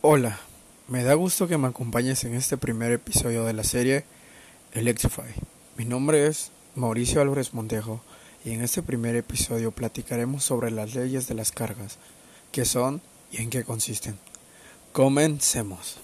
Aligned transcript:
Hola, 0.00 0.40
me 0.88 1.04
da 1.04 1.12
gusto 1.12 1.46
que 1.46 1.58
me 1.58 1.68
acompañes 1.68 2.24
en 2.24 2.34
este 2.34 2.56
primer 2.56 2.92
episodio 2.92 3.44
de 3.44 3.52
la 3.52 3.64
serie 3.64 4.06
Electrify. 4.72 5.34
Mi 5.76 5.84
nombre 5.84 6.26
es 6.26 6.52
Mauricio 6.74 7.20
Álvarez 7.20 7.52
Montejo 7.52 8.00
y 8.46 8.52
en 8.52 8.62
este 8.62 8.82
primer 8.82 9.14
episodio 9.14 9.70
platicaremos 9.70 10.42
sobre 10.42 10.70
las 10.70 10.94
leyes 10.94 11.28
de 11.28 11.34
las 11.34 11.52
cargas, 11.52 11.98
qué 12.50 12.64
son 12.64 13.02
y 13.30 13.42
en 13.42 13.50
qué 13.50 13.62
consisten. 13.62 14.18
Comencemos. 14.92 15.98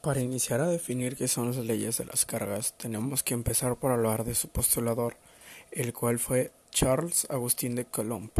Para 0.00 0.20
iniciar 0.20 0.62
a 0.62 0.66
definir 0.66 1.14
qué 1.14 1.28
son 1.28 1.48
las 1.48 1.58
leyes 1.58 1.98
de 1.98 2.06
las 2.06 2.24
cargas, 2.24 2.72
tenemos 2.78 3.22
que 3.22 3.34
empezar 3.34 3.76
por 3.76 3.92
hablar 3.92 4.24
de 4.24 4.34
su 4.34 4.48
postulador, 4.48 5.18
el 5.72 5.92
cual 5.92 6.18
fue 6.18 6.52
Charles 6.70 7.26
Agustín 7.28 7.74
de 7.74 7.84
Coulomb. 7.84 8.30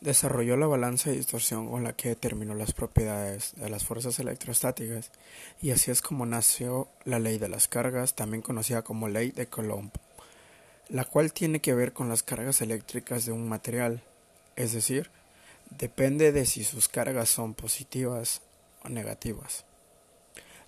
Desarrolló 0.00 0.56
la 0.56 0.66
balanza 0.66 1.10
de 1.10 1.16
distorsión 1.16 1.68
con 1.68 1.84
la 1.84 1.92
que 1.92 2.08
determinó 2.08 2.54
las 2.54 2.72
propiedades 2.72 3.52
de 3.56 3.68
las 3.68 3.84
fuerzas 3.84 4.18
electrostáticas, 4.20 5.10
y 5.60 5.70
así 5.70 5.90
es 5.90 6.00
como 6.00 6.24
nació 6.24 6.88
la 7.04 7.18
ley 7.18 7.36
de 7.36 7.50
las 7.50 7.68
cargas, 7.68 8.14
también 8.14 8.40
conocida 8.40 8.80
como 8.80 9.08
ley 9.08 9.32
de 9.32 9.48
Coulomb, 9.48 9.92
la 10.88 11.04
cual 11.04 11.34
tiene 11.34 11.60
que 11.60 11.74
ver 11.74 11.92
con 11.92 12.08
las 12.08 12.22
cargas 12.22 12.62
eléctricas 12.62 13.26
de 13.26 13.32
un 13.32 13.50
material, 13.50 14.02
es 14.56 14.72
decir, 14.72 15.10
depende 15.68 16.32
de 16.32 16.46
si 16.46 16.64
sus 16.64 16.88
cargas 16.88 17.28
son 17.28 17.52
positivas 17.52 18.40
o 18.82 18.88
negativas. 18.88 19.66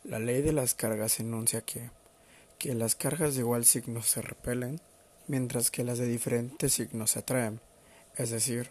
La 0.04 0.18
ley 0.18 0.42
de 0.42 0.52
las 0.52 0.74
cargas 0.74 1.18
enuncia 1.18 1.62
que, 1.62 1.88
que 2.58 2.74
las 2.74 2.94
cargas 2.94 3.34
de 3.34 3.40
igual 3.40 3.64
signo 3.64 4.02
se 4.02 4.20
repelen, 4.20 4.78
mientras 5.28 5.70
que 5.70 5.82
las 5.82 5.96
de 5.96 6.06
diferentes 6.06 6.74
signos 6.74 7.12
se 7.12 7.20
atraen, 7.20 7.62
es 8.16 8.28
decir, 8.28 8.70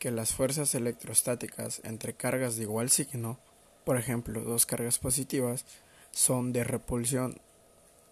que 0.00 0.10
las 0.10 0.34
fuerzas 0.34 0.74
electrostáticas 0.74 1.80
entre 1.84 2.14
cargas 2.14 2.56
de 2.56 2.64
igual 2.64 2.90
signo, 2.90 3.38
por 3.84 3.96
ejemplo 3.96 4.40
dos 4.40 4.66
cargas 4.66 4.98
positivas, 4.98 5.66
son 6.10 6.52
de 6.52 6.64
repulsión, 6.64 7.40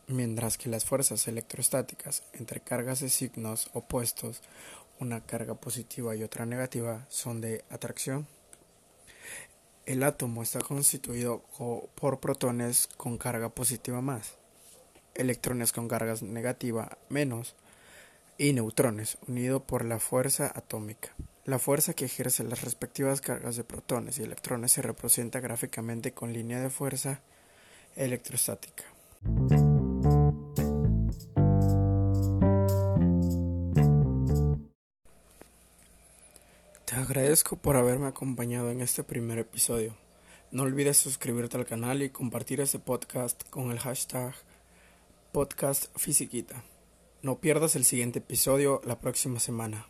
mientras 0.07 0.57
que 0.57 0.69
las 0.69 0.85
fuerzas 0.85 1.27
electrostáticas 1.27 2.23
entre 2.35 2.61
cargas 2.61 3.01
de 3.01 3.09
signos 3.09 3.69
opuestos, 3.73 4.43
una 5.01 5.27
carga 5.27 5.55
positiva 5.55 6.15
y 6.15 6.23
otra 6.23 6.47
negativa, 6.47 7.05
son 7.09 7.41
de 7.41 7.65
atracción. 7.69 8.29
El 9.91 10.05
átomo 10.05 10.45
está 10.45 10.61
constituido 10.61 11.43
por 11.97 12.21
protones 12.21 12.89
con 12.97 13.19
carga 13.19 13.49
positiva 13.49 14.01
más, 14.01 14.37
electrones 15.17 15.73
con 15.73 15.89
carga 15.89 16.15
negativa 16.23 16.97
menos 17.09 17.57
y 18.39 18.53
neutrones 18.53 19.19
unidos 19.27 19.63
por 19.63 19.85
la 19.85 19.99
fuerza 19.99 20.47
atómica. 20.55 21.13
La 21.45 21.59
fuerza 21.59 21.95
que 21.95 22.05
ejerce 22.05 22.45
las 22.45 22.63
respectivas 22.63 23.21
cargas 23.21 23.57
de 23.57 23.65
protones 23.65 24.21
y 24.21 24.23
electrones 24.23 24.71
se 24.71 24.83
representa 24.83 25.41
gráficamente 25.41 26.13
con 26.13 26.33
línea 26.33 26.61
de 26.61 26.71
fuerza 26.71 27.23
electrostática. 27.97 28.85
Te 36.91 36.97
agradezco 36.97 37.55
por 37.55 37.77
haberme 37.77 38.09
acompañado 38.09 38.73
en 38.73 38.81
este 38.81 39.05
primer 39.05 39.39
episodio. 39.39 39.95
No 40.51 40.65
olvides 40.65 40.97
suscribirte 40.97 41.57
al 41.57 41.65
canal 41.65 42.03
y 42.03 42.11
compartir 42.11 42.61
este 42.61 42.81
podcast 42.81 43.49
con 43.49 43.71
el 43.71 43.79
hashtag 43.79 44.35
podcastfisiquita. 45.31 46.65
No 47.23 47.39
pierdas 47.39 47.77
el 47.77 47.85
siguiente 47.85 48.19
episodio 48.19 48.81
la 48.85 48.99
próxima 48.99 49.39
semana. 49.39 49.87